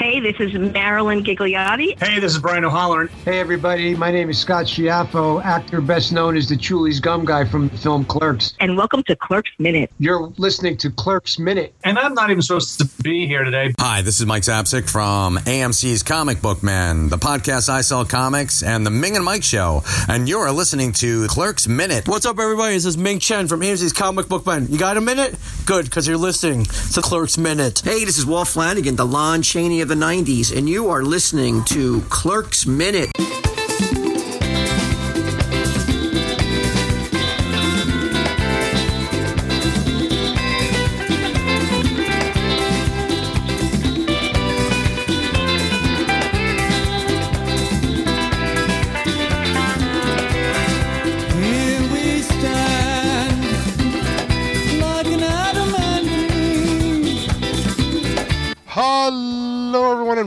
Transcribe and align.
Hey, 0.00 0.18
this 0.18 0.40
is 0.40 0.54
Marilyn 0.54 1.22
Ghigliotti. 1.22 2.02
Hey, 2.02 2.20
this 2.20 2.32
is 2.32 2.38
Brian 2.38 2.64
O'Halloran. 2.64 3.08
Hey, 3.26 3.38
everybody. 3.38 3.94
My 3.94 4.10
name 4.10 4.30
is 4.30 4.38
Scott 4.38 4.64
Schiaffo, 4.64 5.44
actor 5.44 5.82
best 5.82 6.10
known 6.10 6.38
as 6.38 6.48
the 6.48 6.56
Chewlies 6.56 7.02
Gum 7.02 7.26
Guy 7.26 7.44
from 7.44 7.68
the 7.68 7.76
film 7.76 8.06
Clerks. 8.06 8.54
And 8.60 8.78
welcome 8.78 9.02
to 9.02 9.16
Clerks 9.16 9.50
Minute. 9.58 9.90
You're 9.98 10.32
listening 10.38 10.78
to 10.78 10.90
Clerks 10.90 11.38
Minute. 11.38 11.74
And 11.84 11.98
I'm 11.98 12.14
not 12.14 12.30
even 12.30 12.40
supposed 12.40 12.78
to 12.78 13.02
be 13.02 13.26
here 13.26 13.44
today. 13.44 13.74
Hi, 13.78 14.00
this 14.00 14.20
is 14.20 14.24
Mike 14.24 14.44
Zapcic 14.44 14.88
from 14.88 15.36
AMC's 15.36 16.02
Comic 16.02 16.40
Book 16.40 16.62
Man, 16.62 17.10
the 17.10 17.18
podcast 17.18 17.68
I 17.68 17.82
sell 17.82 18.06
comics, 18.06 18.62
and 18.62 18.86
the 18.86 18.90
Ming 18.90 19.16
and 19.16 19.24
Mike 19.24 19.42
Show. 19.44 19.82
And 20.08 20.30
you're 20.30 20.50
listening 20.50 20.92
to 20.92 21.26
Clerks 21.26 21.68
Minute. 21.68 22.08
What's 22.08 22.24
up, 22.24 22.38
everybody? 22.38 22.72
This 22.72 22.86
is 22.86 22.96
Ming 22.96 23.18
Chen 23.18 23.48
from 23.48 23.60
AMC's 23.60 23.92
Comic 23.92 24.30
Book 24.30 24.46
Man. 24.46 24.66
You 24.70 24.78
got 24.78 24.96
a 24.96 25.02
minute? 25.02 25.36
Good, 25.66 25.84
because 25.84 26.08
you're 26.08 26.16
listening 26.16 26.64
to 26.64 27.02
Clerks 27.02 27.36
Minute. 27.36 27.82
Hey, 27.84 28.06
this 28.06 28.16
is 28.16 28.24
Walt 28.24 28.48
Flanagan, 28.48 28.96
the 28.96 29.04
Lon 29.04 29.42
Chaney 29.42 29.82
of 29.82 29.89
the 29.90 29.96
90s, 29.96 30.56
and 30.56 30.68
you 30.68 30.88
are 30.88 31.02
listening 31.02 31.64
to 31.64 32.00
Clerks 32.02 32.64
Minute. 32.64 33.10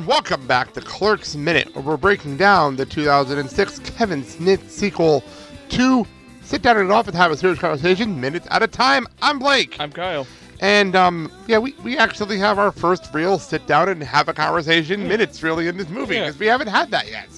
And 0.04 0.10
welcome 0.10 0.46
back 0.48 0.74
to 0.74 0.82
Clerks 0.82 1.34
Minute, 1.34 1.74
where 1.74 1.82
we're 1.82 1.96
breaking 1.96 2.36
down 2.36 2.76
the 2.76 2.86
2006 2.86 3.80
Kevin 3.80 4.22
Smith 4.26 4.70
sequel 4.70 5.24
to 5.70 6.06
Sit 6.42 6.62
Down 6.62 6.78
and 6.78 6.92
Off 6.92 7.08
and 7.08 7.16
Have 7.16 7.32
a 7.32 7.38
Serious 7.38 7.58
Conversation, 7.58 8.20
minutes 8.20 8.46
at 8.52 8.62
a 8.62 8.68
time. 8.68 9.08
I'm 9.22 9.40
Blake. 9.40 9.78
I'm 9.80 9.94
Kyle. 9.94 10.28
And, 10.60 10.94
um, 10.98 11.32
yeah, 11.48 11.58
we, 11.58 11.74
we 11.84 11.98
actually 11.98 12.38
have 12.38 12.60
our 12.60 12.74
first 12.74 13.14
real 13.14 13.40
sit 13.40 13.66
down 13.66 13.88
and 13.88 14.04
have 14.04 14.28
a 14.28 14.34
conversation 14.34 15.08
minutes, 15.08 15.42
really, 15.42 15.70
in 15.70 15.78
this 15.78 15.88
movie, 15.88 16.16
Yeah. 16.16 16.26
because 16.26 16.38
we 16.40 16.48
haven't 16.48 16.68
had 16.68 16.92
that 16.92 17.10
yet, 17.10 17.30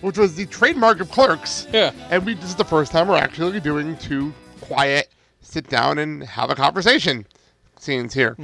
which 0.00 0.16
was 0.16 0.36
the 0.36 0.46
trademark 0.46 1.00
of 1.00 1.10
Clerks. 1.10 1.66
Yeah. 1.70 1.92
And 2.08 2.24
we 2.24 2.32
this 2.32 2.44
is 2.46 2.54
the 2.56 2.64
first 2.64 2.92
time 2.92 3.08
we're 3.08 3.18
actually 3.18 3.60
doing 3.60 3.94
two 3.98 4.32
quiet, 4.62 5.08
sit 5.42 5.68
down 5.68 5.98
and 5.98 6.22
have 6.24 6.48
a 6.48 6.54
conversation 6.54 7.26
scenes 7.78 8.14
here. 8.14 8.38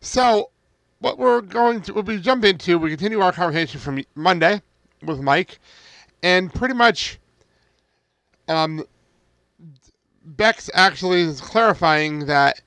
So, 0.00 0.50
what 1.02 1.18
we're 1.18 1.40
going 1.40 1.82
to, 1.82 1.94
what 1.94 2.06
we 2.06 2.18
jump 2.18 2.44
into, 2.44 2.78
we 2.78 2.88
continue 2.90 3.20
our 3.20 3.32
conversation 3.32 3.80
from 3.80 4.02
Monday 4.14 4.62
with 5.02 5.20
Mike, 5.20 5.58
and 6.22 6.52
pretty 6.54 6.74
much, 6.74 7.18
um, 8.48 8.84
Bex 10.24 10.70
actually 10.72 11.22
is 11.22 11.40
clarifying 11.40 12.26
that 12.26 12.60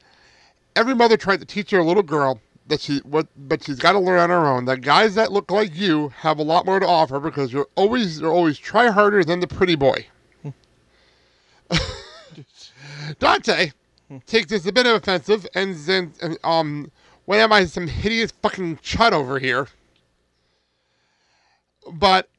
every 0.75 0.93
mother 0.93 1.15
tried 1.15 1.39
to 1.39 1.45
teach 1.45 1.71
her 1.71 1.81
little 1.81 2.03
girl 2.03 2.41
that 2.67 2.81
she 2.81 2.97
what, 2.99 3.27
but 3.37 3.63
she's 3.63 3.79
got 3.79 3.93
to 3.93 3.99
learn 3.99 4.19
on 4.19 4.29
her 4.29 4.45
own. 4.47 4.65
That 4.65 4.81
guys 4.81 5.15
that 5.15 5.31
look 5.31 5.49
like 5.49 5.73
you 5.73 6.09
have 6.09 6.37
a 6.37 6.43
lot 6.43 6.65
more 6.65 6.81
to 6.81 6.87
offer 6.87 7.21
because 7.21 7.53
you're 7.53 7.69
always 7.75 8.19
you're 8.19 8.33
always 8.33 8.57
try 8.57 8.89
harder 8.89 9.23
than 9.23 9.39
the 9.39 9.47
pretty 9.47 9.75
boy. 9.75 10.05
Dante 13.19 13.71
takes 14.25 14.49
this 14.49 14.65
a 14.65 14.73
bit 14.73 14.85
of 14.85 14.95
offensive 14.95 15.47
and 15.55 15.75
then 15.77 16.13
um 16.43 16.91
when 17.25 17.39
am 17.39 17.51
I 17.51 17.65
some 17.65 17.87
hideous 17.87 18.31
fucking 18.41 18.77
chud 18.77 19.11
over 19.11 19.39
here? 19.39 19.67
But 21.91 22.29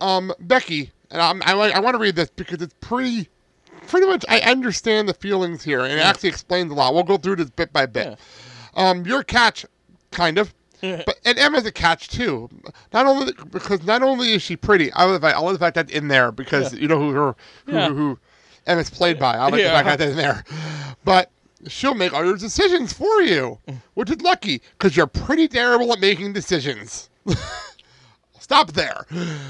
um 0.00 0.32
Becky 0.40 0.90
and 1.10 1.20
I'm, 1.20 1.42
I 1.44 1.54
like 1.54 1.74
I 1.74 1.80
want 1.80 1.94
to 1.94 1.98
read 1.98 2.14
this 2.16 2.30
because 2.30 2.62
it's 2.62 2.74
pretty 2.80 3.28
pretty 3.88 4.06
much 4.06 4.24
I 4.28 4.40
understand 4.40 5.08
the 5.08 5.14
feelings 5.14 5.62
here 5.64 5.80
and 5.80 5.92
it 5.92 5.98
actually 5.98 6.28
explains 6.28 6.70
a 6.70 6.74
lot. 6.74 6.94
We'll 6.94 7.02
go 7.02 7.16
through 7.16 7.36
this 7.36 7.50
bit 7.50 7.72
by 7.72 7.86
bit. 7.86 8.18
Um, 8.74 9.04
your 9.04 9.22
catch, 9.22 9.66
kind 10.12 10.38
of. 10.38 10.54
But 10.80 11.20
and 11.24 11.38
Emma's 11.38 11.64
a 11.66 11.70
catch 11.72 12.08
too. 12.08 12.48
Not 12.92 13.06
only 13.06 13.32
because 13.50 13.84
not 13.84 14.02
only 14.02 14.32
is 14.32 14.42
she 14.42 14.56
pretty, 14.56 14.92
I 14.92 15.04
love 15.04 15.14
the 15.14 15.20
fact, 15.20 15.36
I 15.36 15.40
love 15.40 15.52
the 15.52 15.58
fact 15.58 15.74
that's 15.76 15.92
in 15.92 16.08
there 16.08 16.32
because 16.32 16.74
you 16.74 16.88
know 16.88 16.98
who 16.98 17.10
her 17.12 17.36
who, 17.66 17.72
Yeah. 17.72 17.88
who 17.88 18.18
Emma's 18.66 18.90
played 18.90 19.18
by. 19.18 19.34
I 19.36 19.44
like 19.48 19.60
Yeah. 19.60 19.78
the 19.78 19.84
fact 19.84 19.98
that's 19.98 20.10
in 20.10 20.16
there. 20.16 20.44
But 21.04 21.30
she'll 21.68 21.94
make 21.94 22.12
all 22.12 22.24
your 22.24 22.36
decisions 22.36 22.92
for 22.92 23.22
you, 23.22 23.58
which 23.94 24.10
is 24.10 24.20
lucky 24.20 24.62
because 24.78 24.96
you're 24.96 25.06
pretty 25.06 25.48
terrible 25.48 25.92
at 25.92 26.00
making 26.00 26.32
decisions. 26.32 27.10
Stop 28.38 28.72
there. 28.72 29.06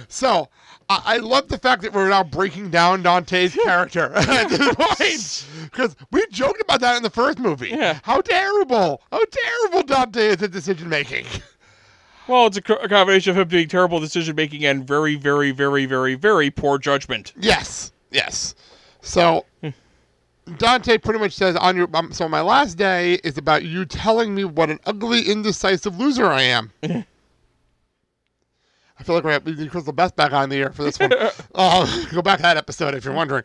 So 0.08 0.48
I, 0.88 1.02
I 1.04 1.16
love 1.18 1.48
the 1.48 1.58
fact 1.58 1.82
that 1.82 1.92
we're 1.92 2.08
now 2.08 2.22
breaking 2.22 2.70
down 2.70 3.02
Dante's 3.02 3.54
character 3.54 4.12
at 4.14 4.48
this 4.48 4.74
point 4.78 5.70
because 5.70 5.96
we 6.10 6.26
joked 6.30 6.60
about 6.60 6.80
that 6.80 6.96
in 6.96 7.02
the 7.02 7.10
first 7.10 7.38
movie. 7.38 7.70
Yeah. 7.70 7.98
How 8.02 8.20
terrible, 8.20 9.02
how 9.10 9.22
terrible 9.24 9.82
Dante 9.82 10.28
is 10.28 10.42
at 10.42 10.50
decision 10.50 10.88
making. 10.88 11.26
Well, 12.28 12.46
it's 12.46 12.56
a, 12.56 12.62
co- 12.62 12.76
a 12.76 12.88
combination 12.88 13.30
of 13.32 13.38
him 13.38 13.48
being 13.48 13.68
terrible 13.68 13.98
decision 13.98 14.36
making 14.36 14.64
and 14.64 14.86
very, 14.86 15.16
very, 15.16 15.50
very, 15.50 15.86
very, 15.86 16.14
very 16.14 16.50
poor 16.50 16.78
judgment. 16.78 17.32
Yes, 17.36 17.92
yes. 18.10 18.54
So 19.00 19.44
hmm. 19.60 19.70
Dante 20.58 20.98
pretty 20.98 21.20
much 21.20 21.32
says 21.32 21.54
on 21.56 21.76
your 21.76 21.88
um, 21.94 22.12
so 22.12 22.28
my 22.28 22.40
last 22.40 22.76
day 22.76 23.14
is 23.24 23.38
about 23.38 23.64
you 23.64 23.84
telling 23.84 24.34
me 24.34 24.44
what 24.44 24.70
an 24.70 24.80
ugly, 24.84 25.22
indecisive 25.22 25.98
loser 25.98 26.26
I 26.26 26.42
am. 26.42 26.72
I 28.98 29.04
feel 29.04 29.14
like 29.16 29.24
we 29.24 29.32
have 29.32 29.44
need 29.46 29.70
Crystal 29.70 29.92
Best 29.92 30.14
back 30.14 30.32
on 30.32 30.48
the 30.48 30.56
air 30.56 30.70
for 30.70 30.84
this 30.84 30.98
one. 30.98 31.12
uh, 31.54 32.04
go 32.12 32.22
back 32.22 32.36
to 32.38 32.42
that 32.42 32.56
episode 32.56 32.94
if 32.94 33.04
you're 33.04 33.14
wondering. 33.14 33.42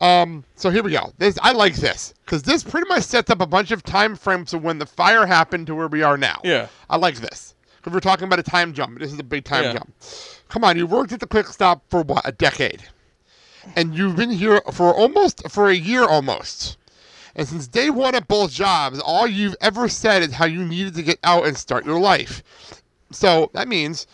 Um, 0.00 0.44
so 0.56 0.70
here 0.70 0.82
we 0.82 0.92
go. 0.92 1.12
This 1.18 1.38
I 1.40 1.52
like 1.52 1.76
this 1.76 2.12
because 2.24 2.42
this 2.42 2.62
pretty 2.62 2.88
much 2.88 3.04
sets 3.04 3.30
up 3.30 3.40
a 3.40 3.46
bunch 3.46 3.70
of 3.70 3.82
time 3.82 4.16
frames 4.16 4.52
of 4.52 4.62
when 4.62 4.78
the 4.78 4.86
fire 4.86 5.24
happened 5.24 5.66
to 5.68 5.74
where 5.74 5.88
we 5.88 6.02
are 6.02 6.18
now. 6.18 6.40
Yeah. 6.44 6.66
I 6.90 6.96
like 6.96 7.16
this 7.16 7.54
because 7.76 7.92
we're 7.92 8.00
talking 8.00 8.24
about 8.24 8.38
a 8.38 8.42
time 8.42 8.72
jump. 8.74 8.98
This 8.98 9.12
is 9.12 9.18
a 9.18 9.24
big 9.24 9.44
time 9.44 9.64
Yeah. 9.64 9.72
jump. 9.74 9.94
Come 10.48 10.64
on, 10.64 10.76
you 10.76 10.86
worked 10.86 11.12
at 11.12 11.20
the 11.20 11.26
Quick 11.26 11.46
Stop 11.46 11.82
for 11.88 12.02
what 12.02 12.28
a 12.28 12.32
decade, 12.32 12.82
and 13.76 13.94
you've 13.94 14.16
been 14.16 14.30
here 14.30 14.60
for 14.72 14.94
almost 14.94 15.48
for 15.50 15.68
a 15.68 15.74
year 15.74 16.04
almost. 16.04 16.76
And 17.34 17.48
since 17.48 17.66
day 17.66 17.88
one 17.90 18.14
at 18.14 18.28
both 18.28 18.50
jobs, 18.52 19.00
all 19.00 19.26
you've 19.26 19.56
ever 19.60 19.88
said 19.88 20.22
is 20.22 20.32
how 20.32 20.44
you 20.44 20.64
needed 20.64 20.94
to 20.96 21.02
get 21.02 21.18
out 21.24 21.46
and 21.46 21.56
start 21.56 21.86
your 21.86 21.98
life. 21.98 22.42
So 23.10 23.50
that 23.54 23.68
means 23.68 24.06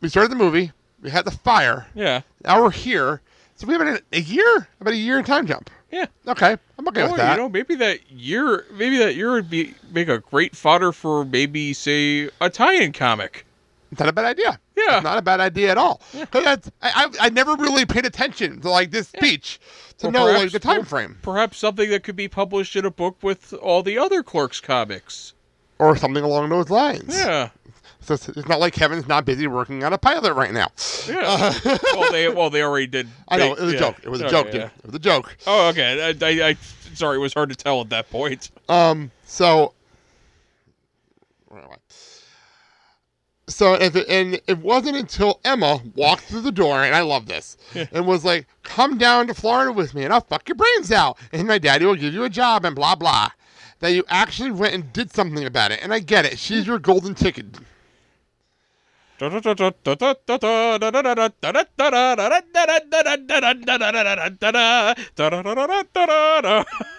we 0.00 0.08
started 0.08 0.30
the 0.30 0.36
movie, 0.36 0.72
we 1.02 1.10
had 1.10 1.24
the 1.24 1.30
fire, 1.30 1.86
Yeah. 1.94 2.22
now 2.44 2.62
we're 2.62 2.70
here. 2.70 3.20
So 3.56 3.66
we 3.66 3.72
have 3.74 3.82
a, 3.82 4.00
a 4.12 4.20
year, 4.20 4.68
about 4.80 4.92
a 4.92 4.96
year 4.96 5.18
in 5.18 5.24
time 5.24 5.46
jump. 5.46 5.70
Yeah. 5.90 6.06
Okay, 6.26 6.56
I'm 6.78 6.86
okay 6.88 7.02
Oh, 7.02 7.08
with 7.08 7.16
that. 7.16 7.32
you 7.32 7.38
know, 7.42 7.48
maybe 7.48 7.74
that 7.76 8.10
year, 8.10 8.66
maybe 8.72 8.98
that 8.98 9.16
year 9.16 9.32
would 9.32 9.48
be 9.50 9.74
make 9.90 10.08
a 10.08 10.18
great 10.18 10.54
fodder 10.54 10.92
for 10.92 11.24
maybe 11.24 11.72
say 11.72 12.28
a 12.40 12.50
tie-in 12.50 12.92
comic. 12.92 13.46
It's 13.90 13.98
not 13.98 14.08
a 14.10 14.12
bad 14.12 14.26
idea. 14.26 14.60
Yeah. 14.86 15.00
Not 15.00 15.18
a 15.18 15.22
bad 15.22 15.40
idea 15.40 15.70
at 15.70 15.78
all. 15.78 16.00
that's, 16.30 16.70
I, 16.82 16.90
I, 17.20 17.26
I 17.26 17.28
never 17.30 17.54
really 17.56 17.84
paid 17.84 18.06
attention 18.06 18.60
to 18.60 18.70
like 18.70 18.90
this 18.90 19.08
speech 19.08 19.60
to 19.98 20.08
Or 20.08 20.12
know 20.12 20.24
like 20.24 20.34
perhaps- 20.34 20.52
the 20.52 20.58
time 20.60 20.84
frame 20.84 21.18
Perhaps 21.22 21.58
something 21.58 21.90
that 21.90 22.04
could 22.04 22.16
be 22.16 22.28
published 22.28 22.76
in 22.76 22.84
a 22.84 22.90
book 22.90 23.16
with 23.22 23.52
all 23.54 23.82
the 23.82 23.98
other 23.98 24.22
Clerks 24.22 24.60
comics. 24.60 25.34
or 25.78 25.96
something 25.96 26.22
along 26.24 26.48
those 26.50 26.70
lines. 26.70 27.16
Yeah. 27.18 27.50
So 28.00 28.14
it's, 28.14 28.48
not 28.48 28.58
like 28.58 28.72
Kevin's 28.72 29.06
not 29.06 29.26
busy 29.26 29.46
working 29.46 29.84
on 29.84 29.92
a 29.92 29.98
pilot 29.98 30.32
right 30.32 30.52
now. 30.52 30.68
Yeah. 31.06 31.52
well, 31.92 32.10
they 32.10 32.28
well 32.28 32.48
they 32.48 32.62
already 32.62 32.86
did. 32.86 33.06
I 33.28 33.36
know 33.36 33.52
it 33.52 33.60
was 33.60 33.72
yeah. 33.74 33.78
a 33.78 33.80
joke. 33.80 33.96
It 34.02 34.08
was 34.08 34.20
a 34.22 34.26
Okay, 34.26 34.32
joke, 34.32 34.54
yeah. 34.54 34.70
It 34.78 34.86
was 34.86 34.94
a 34.94 34.98
joke. 34.98 35.36
Oh, 35.46 35.68
okay. 35.68 36.16
I, 36.22 36.26
I, 36.26 36.48
I 36.50 36.56
sorry, 36.94 37.16
it 37.18 37.20
was 37.20 37.34
hard 37.34 37.50
to 37.50 37.56
tell 37.56 37.82
at 37.82 37.90
that 37.90 38.08
point. 38.10 38.50
Um. 38.68 39.10
So. 39.26 39.74
Where 43.56 43.68
am 43.70 43.74
I? 43.74 43.78
So 43.78 43.84
if 43.86 43.96
it, 43.96 44.08
and 44.08 44.40
it 44.46 44.58
wasn't 44.58 44.96
until 44.96 45.40
Emma 45.44 45.80
walked 45.94 46.24
through 46.24 46.42
the 46.42 46.52
door, 46.52 46.82
and 46.84 46.94
I 46.94 47.00
love 47.00 47.26
this, 47.26 47.56
and 47.92 48.06
was 48.06 48.24
like, 48.24 48.46
"Come 48.62 48.98
down 48.98 49.26
to 49.28 49.34
Florida 49.34 49.72
with 49.72 49.94
me, 49.94 50.04
and 50.04 50.12
I'll 50.12 50.20
fuck 50.20 50.48
your 50.48 50.56
brains 50.56 50.92
out, 50.92 51.18
and 51.32 51.46
my 51.48 51.58
daddy 51.58 51.84
will 51.84 51.94
give 51.96 52.14
you 52.14 52.24
a 52.24 52.30
job, 52.30 52.64
and 52.64 52.76
blah 52.76 52.94
blah," 52.94 53.30
that 53.80 53.90
you 53.90 54.04
actually 54.08 54.50
went 54.50 54.74
and 54.74 54.92
did 54.92 55.12
something 55.12 55.44
about 55.44 55.72
it. 55.72 55.80
And 55.82 55.92
I 55.92 56.00
get 56.00 56.24
it. 56.24 56.38
She's 56.38 56.66
your 56.66 56.78
golden 56.78 57.14
ticket. 57.14 57.46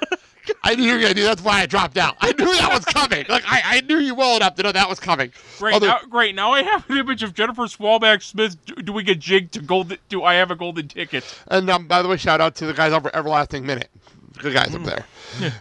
I 0.72 0.76
knew 0.76 0.84
you 0.84 1.02
gonna 1.02 1.14
do. 1.14 1.24
That's 1.24 1.42
why 1.42 1.62
I 1.62 1.66
dropped 1.66 1.98
out. 1.98 2.16
I 2.20 2.32
knew 2.34 2.46
that 2.46 2.72
was 2.72 2.86
coming. 2.86 3.26
Like 3.28 3.44
I, 3.46 3.62
I 3.78 3.82
knew 3.82 3.98
you 3.98 4.14
well 4.16 4.36
enough 4.36 4.56
to 4.56 4.64
know 4.64 4.72
that 4.72 4.88
was 4.90 5.00
coming. 5.00 5.32
Great 5.58 5.74
Although- 5.74 5.88
now, 5.88 6.00
great. 6.10 6.36
Now 6.36 6.52
I 6.52 6.64
have 6.64 6.90
an 6.90 6.98
image 6.98 7.24
of 7.24 7.34
Jennifer 7.34 7.64
Schwalbach 7.64 8.22
Smith 8.24 8.64
do- 8.66 8.76
doing 8.76 9.10
a 9.10 9.16
jig 9.16 9.52
to 9.52 9.62
gold. 9.62 9.98
Do 10.10 10.24
I 10.24 10.36
have 10.36 10.52
a 10.52 10.56
golden 10.56 10.88
ticket? 10.88 11.24
And 11.48 11.70
um, 11.70 11.88
by 11.88 12.02
the 12.02 12.08
way, 12.08 12.18
shout 12.18 12.42
out 12.42 12.56
to 12.58 12.66
the 12.66 12.74
guys 12.74 12.94
over 12.94 13.10
Everlasting 13.16 13.66
Minute. 13.66 13.90
Good 14.38 14.54
guys 14.54 14.74
up 14.74 14.84
there. 14.84 15.06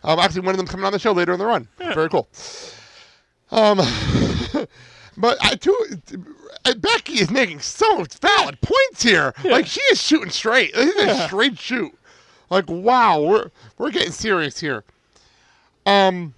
Um, 0.05 0.19
actually, 0.19 0.43
one 0.43 0.51
of 0.55 0.59
them 0.59 0.67
coming 0.67 0.87
on 0.87 0.93
the 0.93 0.99
show 0.99 1.13
later 1.13 1.33
in 1.33 1.39
the 1.39 1.47
run. 1.47 1.69
Very 1.79 2.09
cool. 2.09 2.29
Um, 3.51 3.81
But 5.19 5.37
I 5.41 5.57
too, 5.57 5.77
uh, 6.65 6.75
Becky 6.75 7.15
is 7.15 7.29
making 7.29 7.59
so 7.59 8.05
valid 8.21 8.61
points 8.61 9.03
here. 9.03 9.35
Like 9.45 9.67
she 9.67 9.81
is 9.91 10.01
shooting 10.01 10.31
straight. 10.31 10.73
This 10.75 10.95
is 10.95 11.19
a 11.19 11.27
straight 11.27 11.59
shoot. 11.59 11.93
Like 12.51 12.67
wow, 12.69 13.21
we're 13.21 13.51
we're 13.79 13.91
getting 13.91 14.13
serious 14.13 14.61
here. 14.61 14.85
Um, 15.89 16.35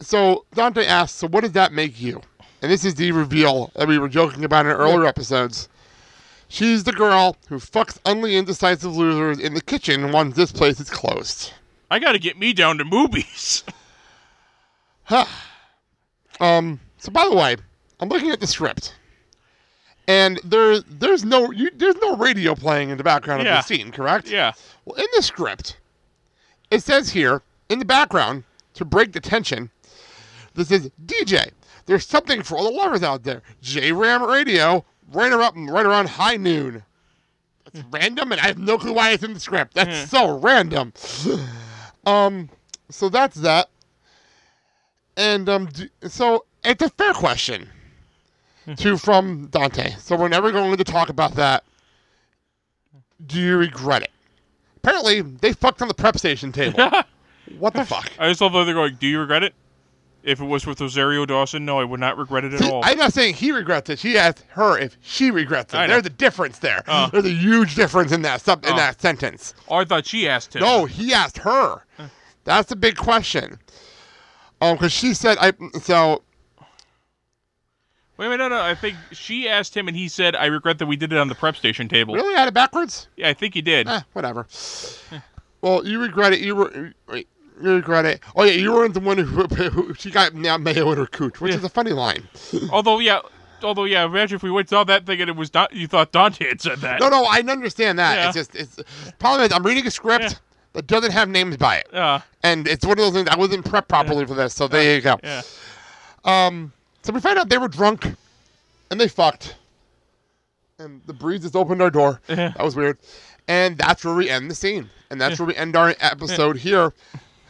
so 0.00 0.44
Dante 0.54 0.84
asks, 0.86 1.18
so 1.18 1.26
what 1.28 1.40
does 1.42 1.52
that 1.52 1.72
make 1.72 2.00
you? 2.00 2.20
And 2.62 2.70
this 2.70 2.84
is 2.84 2.94
the 2.94 3.12
reveal 3.12 3.70
that 3.74 3.88
we 3.88 3.98
were 3.98 4.08
joking 4.08 4.44
about 4.44 4.66
in 4.66 4.72
earlier 4.72 5.06
episodes. 5.06 5.68
She's 6.48 6.84
the 6.84 6.92
girl 6.92 7.36
who 7.48 7.56
fucks 7.58 7.98
only 8.04 8.36
indecisive 8.36 8.94
losers 8.96 9.38
in 9.38 9.54
the 9.54 9.60
kitchen 9.60 10.12
once 10.12 10.36
this 10.36 10.52
place 10.52 10.78
is 10.80 10.90
closed. 10.90 11.52
I 11.90 11.98
got 11.98 12.12
to 12.12 12.18
get 12.18 12.38
me 12.38 12.52
down 12.52 12.78
to 12.78 12.84
movies. 12.84 13.64
Um. 16.40 16.80
So 16.98 17.12
by 17.12 17.28
the 17.28 17.36
way, 17.36 17.56
I'm 18.00 18.08
looking 18.08 18.30
at 18.30 18.40
the 18.40 18.46
script, 18.48 18.94
and 20.08 20.40
there 20.42 20.80
there's 20.80 21.24
no 21.24 21.52
you, 21.52 21.70
there's 21.76 21.94
no 22.02 22.16
radio 22.16 22.56
playing 22.56 22.88
in 22.90 22.98
the 22.98 23.04
background 23.04 23.44
Yeah. 23.44 23.58
of 23.58 23.64
the 23.68 23.74
scene, 23.76 23.92
correct? 23.92 24.28
yeah. 24.28 24.52
Well, 24.84 24.96
in 24.96 25.06
the 25.14 25.22
script, 25.22 25.78
it 26.72 26.82
says 26.82 27.10
here 27.10 27.42
in 27.68 27.78
the 27.78 27.84
background 27.84 28.42
to 28.74 28.84
break 28.84 29.12
the 29.12 29.20
tension. 29.20 29.70
This 30.54 30.70
is 30.70 30.90
DJ. 31.06 31.50
There's 31.86 32.06
something 32.06 32.42
for 32.42 32.56
all 32.56 32.64
the 32.64 32.70
lovers 32.76 33.02
out 33.02 33.24
there. 33.24 33.42
J 33.60 33.92
Ram 33.92 34.22
Radio, 34.22 34.84
right 35.12 35.32
around 35.32 35.68
right 35.70 35.84
around 35.86 36.08
high 36.08 36.36
noon. 36.36 36.82
That's 37.64 37.84
random, 37.90 38.32
and 38.32 38.40
I 38.40 38.46
have 38.46 38.58
no 38.58 38.78
clue 38.78 38.92
why 38.92 39.10
it's 39.10 39.22
in 39.24 39.34
the 39.34 39.40
script. 39.40 39.74
That's 39.74 40.10
so 40.10 40.38
random. 40.38 40.92
Um, 42.06 42.50
so 42.90 43.08
that's 43.08 43.36
that. 43.36 43.70
And 45.16 45.48
um, 45.48 45.66
d- 45.72 45.88
so 46.06 46.44
it's 46.62 46.82
a 46.82 46.90
fair 46.90 47.14
question 47.14 47.70
to 48.76 48.98
from 48.98 49.46
Dante. 49.46 49.94
So 49.98 50.14
we're 50.14 50.28
never 50.28 50.52
going 50.52 50.76
to 50.76 50.84
talk 50.84 51.08
about 51.08 51.34
that. 51.36 51.64
Do 53.26 53.40
you 53.40 53.56
regret 53.56 54.02
it? 54.02 54.10
Apparently, 54.76 55.22
they 55.22 55.54
fucked 55.54 55.80
on 55.80 55.88
the 55.88 55.94
prep 55.94 56.18
station 56.18 56.52
table. 56.52 56.78
what 57.58 57.74
the 57.74 57.84
fuck? 57.84 58.10
I 58.18 58.28
just 58.28 58.40
love 58.40 58.52
that 58.52 58.64
they're 58.64 58.74
going, 58.74 58.96
do 58.96 59.06
you 59.06 59.20
regret 59.20 59.42
it? 59.42 59.54
If 60.22 60.40
it 60.40 60.44
was 60.44 60.66
with 60.66 60.80
Rosario 60.80 61.26
Dawson, 61.26 61.66
no, 61.66 61.78
I 61.78 61.84
would 61.84 62.00
not 62.00 62.16
regret 62.16 62.44
it 62.44 62.54
at 62.54 62.62
all. 62.62 62.80
I'm 62.82 62.96
not 62.96 63.12
saying 63.12 63.34
he 63.34 63.52
regrets 63.52 63.90
it. 63.90 63.98
She 63.98 64.16
asked 64.16 64.42
her 64.52 64.78
if 64.78 64.96
she 65.02 65.30
regrets 65.30 65.74
it. 65.74 65.76
Know. 65.76 65.86
There's 65.86 66.06
a 66.06 66.10
difference 66.10 66.60
there. 66.60 66.82
Oh. 66.88 67.10
There's 67.12 67.26
a 67.26 67.30
huge 67.30 67.74
difference 67.74 68.10
in 68.10 68.22
that 68.22 68.40
sub- 68.40 68.64
in 68.64 68.72
Oh. 68.72 68.76
that 68.76 69.02
sentence. 69.02 69.52
oh, 69.68 69.76
I 69.76 69.84
thought 69.84 70.06
she 70.06 70.26
asked 70.26 70.56
him. 70.56 70.62
No, 70.62 70.86
he 70.86 71.12
asked 71.12 71.36
her. 71.38 71.84
That's 72.44 72.70
the 72.70 72.76
big 72.76 72.96
question. 72.96 73.58
Um, 74.62 74.76
because 74.76 74.92
she 74.92 75.12
said 75.12 75.36
I. 75.38 75.52
So 75.82 76.22
Wait 78.16 78.26
a 78.26 78.30
minute, 78.30 78.48
no, 78.48 78.56
no. 78.56 78.62
I 78.62 78.74
think 78.74 78.96
she 79.12 79.48
asked 79.48 79.76
him, 79.76 79.88
and 79.88 79.96
he 79.96 80.08
said, 80.08 80.36
I 80.36 80.46
regret 80.46 80.78
that 80.78 80.86
we 80.86 80.94
did 80.96 81.12
it 81.12 81.18
on 81.18 81.28
the 81.28 81.34
prep 81.34 81.56
station 81.56 81.88
table. 81.88 82.14
really, 82.14 82.34
I 82.34 82.38
had 82.38 82.48
it 82.48 82.54
backwards. 82.54 83.08
Yeah, 83.16 83.28
I 83.28 83.34
think 83.34 83.54
he 83.54 83.60
did. 83.60 83.88
Eh, 83.88 84.00
whatever. 84.12 84.46
well, 85.60 85.84
you 85.86 86.00
regret 86.00 86.32
it. 86.32 86.38
You 86.40 86.54
were. 86.56 86.92
Wait, 87.08 87.28
you 87.62 87.74
regret 87.74 88.04
it. 88.04 88.20
Oh 88.36 88.44
yeah, 88.44 88.52
you 88.52 88.72
weren't 88.72 88.94
the 88.94 89.00
one 89.00 89.18
who, 89.18 89.24
who 89.24 89.94
she 89.94 90.10
got 90.10 90.34
now 90.34 90.56
mayo 90.58 90.90
in 90.92 90.98
her 90.98 91.06
cooch, 91.06 91.40
which 91.40 91.52
Yeah. 91.52 91.58
is 91.58 91.64
a 91.64 91.68
funny 91.68 91.92
line. 91.92 92.26
Although, 92.70 92.98
yeah, 92.98 93.20
although, 93.62 93.84
yeah, 93.84 94.04
imagine 94.04 94.36
if 94.36 94.42
we 94.42 94.50
went 94.50 94.68
saw 94.68 94.84
that 94.84 95.06
thing 95.06 95.20
and 95.20 95.30
it 95.30 95.36
was 95.36 95.52
not, 95.54 95.72
you 95.72 95.86
thought 95.86 96.12
Dante 96.12 96.48
had 96.48 96.60
said 96.60 96.78
that. 96.80 97.00
No, 97.00 97.08
no, 97.08 97.24
I 97.24 97.40
understand 97.40 97.98
that. 97.98 98.14
Yeah. 98.16 98.26
It's 98.26 98.34
just 98.34 98.54
it's 98.54 99.12
problem 99.18 99.46
is 99.46 99.52
I'm 99.52 99.64
reading 99.64 99.86
a 99.86 99.90
script 99.90 100.24
Yeah. 100.24 100.30
that 100.74 100.86
doesn't 100.86 101.12
have 101.12 101.28
names 101.28 101.56
by 101.56 101.76
it, 101.76 101.94
Uh, 101.94 102.20
and 102.42 102.66
it's 102.66 102.84
one 102.84 102.98
of 102.98 103.04
those 103.04 103.12
things 103.14 103.28
I 103.28 103.36
wasn't 103.36 103.64
prepped 103.64 103.88
properly 103.88 104.26
for 104.26 104.34
this. 104.34 104.54
So 104.54 104.66
there 104.68 104.94
you 104.96 105.00
go. 105.00 105.18
yeah. 105.22 105.42
Um, 106.24 106.72
so 107.02 107.12
we 107.12 107.20
find 107.20 107.38
out 107.38 107.48
they 107.50 107.58
were 107.58 107.68
drunk, 107.68 108.06
and 108.90 109.00
they 109.00 109.08
fucked, 109.08 109.56
and 110.78 111.00
the 111.06 111.12
breeze 111.12 111.42
just 111.42 111.54
opened 111.54 111.80
our 111.82 111.90
door. 111.90 112.20
Yeah. 112.28 112.52
That 112.56 112.64
was 112.64 112.74
weird, 112.76 112.98
and 113.46 113.76
that's 113.78 114.04
where 114.04 114.14
we 114.14 114.28
end 114.30 114.50
the 114.50 114.54
scene, 114.54 114.88
and 115.10 115.20
that's 115.20 115.38
where 115.38 115.46
we 115.46 115.54
end 115.54 115.76
our 115.76 115.94
episode 116.00 116.56
here. 116.56 116.92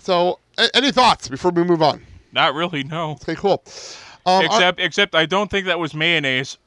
So, 0.05 0.39
a- 0.59 0.69
any 0.77 0.93
thoughts 0.93 1.29
before 1.29 1.51
we 1.51 1.65
move 1.65 1.81
on? 1.81 2.03
Not 2.31 2.53
really, 2.53 2.85
no. 2.85 3.13
Okay, 3.13 3.35
cool. 3.35 3.65
Um, 4.27 4.45
Except, 4.45 4.79
except 4.79 5.15
I 5.15 5.25
don't 5.25 5.51
think 5.51 5.65
that 5.65 5.79
was 5.79 5.95
mayonnaise. 5.95 6.59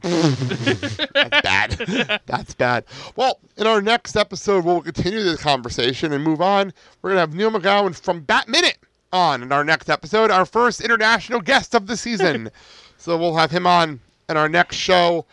That's 0.00 1.40
bad. 1.42 2.20
That's 2.26 2.54
bad. 2.54 2.84
Well, 3.14 3.38
in 3.56 3.68
our 3.68 3.80
next 3.80 4.16
episode, 4.16 4.64
we'll 4.64 4.80
continue 4.80 5.22
this 5.22 5.40
conversation 5.40 6.12
and 6.12 6.24
move 6.24 6.40
on. 6.40 6.72
We're 7.00 7.10
going 7.10 7.16
to 7.18 7.20
have 7.20 7.34
Neil 7.34 7.52
McGowan 7.52 7.96
from 7.96 8.22
Bat 8.22 8.48
Minute 8.48 8.78
on 9.12 9.44
in 9.44 9.52
our 9.52 9.62
next 9.62 9.88
episode, 9.88 10.32
our 10.32 10.44
first 10.44 10.80
international 10.80 11.40
guest 11.40 11.76
of 11.76 11.86
the 11.86 11.96
season. 11.96 12.50
so 12.96 13.16
we'll 13.16 13.36
have 13.36 13.52
him 13.52 13.68
on 13.68 14.00
in 14.28 14.36
our 14.36 14.48
next 14.48 14.76
show. 14.78 15.26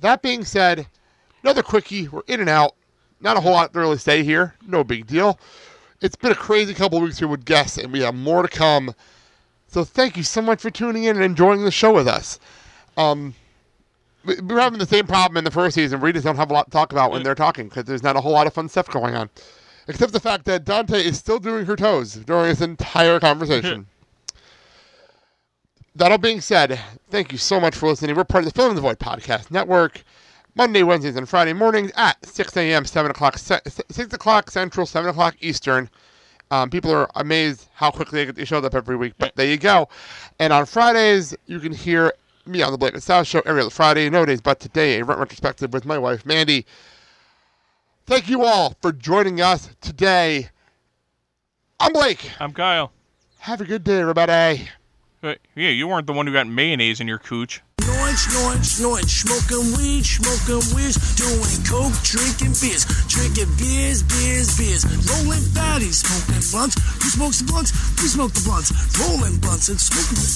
That 0.00 0.22
being 0.22 0.44
said, 0.44 0.86
another 1.42 1.64
quickie. 1.64 2.06
We're 2.06 2.22
in 2.28 2.38
and 2.38 2.48
out. 2.48 2.76
Not 3.20 3.36
a 3.36 3.40
whole 3.40 3.52
lot 3.52 3.72
to 3.72 3.78
really 3.80 3.98
say 3.98 4.22
here. 4.22 4.54
No 4.68 4.84
big 4.84 5.08
deal. 5.08 5.40
It's 6.04 6.16
been 6.16 6.32
a 6.32 6.34
crazy 6.36 6.74
couple 6.74 6.98
of 6.98 7.04
weeks 7.04 7.18
here 7.18 7.28
with 7.28 7.46
guests, 7.46 7.78
and 7.78 7.90
we 7.90 8.00
have 8.00 8.14
more 8.14 8.42
to 8.42 8.48
come. 8.48 8.94
So 9.68 9.84
thank 9.84 10.18
you 10.18 10.22
so 10.22 10.42
much 10.42 10.60
for 10.60 10.70
tuning 10.70 11.04
in 11.04 11.16
and 11.16 11.24
enjoying 11.24 11.64
the 11.64 11.70
show 11.70 11.94
with 11.94 12.06
us. 12.06 12.38
Um, 12.98 13.34
we- 14.22 14.38
we're 14.38 14.60
having 14.60 14.78
the 14.78 14.84
same 14.84 15.06
problem 15.06 15.38
in 15.38 15.44
the 15.44 15.50
first 15.50 15.76
season. 15.76 16.02
We 16.02 16.12
just 16.12 16.26
don't 16.26 16.36
have 16.36 16.50
a 16.50 16.52
lot 16.52 16.66
to 16.66 16.70
talk 16.70 16.92
about 16.92 17.10
when 17.10 17.22
they're 17.22 17.34
talking 17.34 17.70
because 17.70 17.84
there's 17.84 18.02
not 18.02 18.16
a 18.16 18.20
whole 18.20 18.32
lot 18.32 18.46
of 18.46 18.52
fun 18.52 18.68
stuff 18.68 18.86
going 18.90 19.14
on, 19.14 19.30
except 19.88 20.12
the 20.12 20.20
fact 20.20 20.44
that 20.44 20.66
Dante 20.66 21.02
is 21.02 21.16
still 21.16 21.38
doing 21.38 21.64
her 21.64 21.74
toes 21.74 22.16
during 22.16 22.50
this 22.50 22.60
entire 22.60 23.18
conversation. 23.18 23.86
that 25.96 26.12
all 26.12 26.18
being 26.18 26.42
said, 26.42 26.78
thank 27.08 27.32
you 27.32 27.38
so 27.38 27.58
much 27.58 27.74
for 27.74 27.88
listening. 27.88 28.14
We're 28.14 28.24
part 28.24 28.44
of 28.44 28.52
the 28.52 28.54
Fill 28.54 28.68
in 28.68 28.74
the 28.76 28.82
Void 28.82 28.98
Podcast 28.98 29.50
Network. 29.50 30.04
Monday, 30.56 30.84
Wednesdays, 30.84 31.16
and 31.16 31.28
Friday 31.28 31.52
mornings 31.52 31.90
at 31.96 32.24
6 32.24 32.56
a.m., 32.56 32.84
7 32.84 33.10
o'clock, 33.10 33.38
6 33.38 33.66
o'clock 33.98 34.50
Central, 34.50 34.86
7 34.86 35.10
o'clock 35.10 35.34
Eastern. 35.40 35.90
Um, 36.52 36.70
people 36.70 36.92
are 36.92 37.10
amazed 37.16 37.68
how 37.74 37.90
quickly 37.90 38.30
these 38.30 38.46
shows 38.46 38.64
up 38.64 38.74
every 38.74 38.94
week, 38.94 39.14
but 39.18 39.34
there 39.34 39.46
you 39.46 39.56
go. 39.56 39.88
And 40.38 40.52
on 40.52 40.66
Fridays, 40.66 41.34
you 41.46 41.58
can 41.58 41.72
hear 41.72 42.12
me 42.46 42.62
on 42.62 42.70
the 42.70 42.78
Blake 42.78 42.94
and 42.94 43.02
South 43.02 43.26
Show 43.26 43.42
every 43.44 43.62
other 43.62 43.70
Friday. 43.70 44.08
No 44.10 44.24
days 44.24 44.40
but 44.40 44.60
today, 44.60 45.00
a 45.00 45.04
rent 45.04 45.18
retrospective 45.18 45.72
with 45.72 45.84
my 45.84 45.98
wife, 45.98 46.24
Mandy. 46.24 46.66
Thank 48.06 48.28
you 48.28 48.44
all 48.44 48.76
for 48.80 48.92
joining 48.92 49.40
us 49.40 49.70
today. 49.80 50.50
I'm 51.80 51.92
Blake. 51.92 52.30
I'm 52.38 52.52
Kyle. 52.52 52.92
Have 53.40 53.60
a 53.60 53.64
good 53.64 53.82
day, 53.82 54.00
everybody. 54.00 54.68
But, 55.20 55.40
yeah, 55.56 55.70
you 55.70 55.88
weren't 55.88 56.06
the 56.06 56.12
one 56.12 56.26
who 56.26 56.32
got 56.32 56.46
mayonnaise 56.46 57.00
in 57.00 57.08
your 57.08 57.18
cooch. 57.18 57.62
Snorting, 58.14 58.62
snorting, 58.62 59.08
smoking 59.08 59.76
weed, 59.76 60.06
smoking 60.06 60.62
weeds, 60.74 60.96
doing 61.18 61.58
coke, 61.66 61.92
drinking 62.06 62.54
beers, 62.62 62.86
drinking 63.10 63.50
beers, 63.58 64.02
beers, 64.04 64.56
beers, 64.56 64.86
rolling 65.10 65.42
fatties, 65.50 66.06
smoking 66.06 66.42
blunts. 66.52 66.78
Who 67.02 67.10
smokes 67.10 67.38
the 67.42 67.50
blunts? 67.50 67.72
We 68.00 68.06
smoke 68.06 68.32
the 68.32 68.46
blunts, 68.46 68.70
rolling 69.02 69.38
blunts 69.38 69.68
and 69.68 69.80
smoking. 69.80 70.34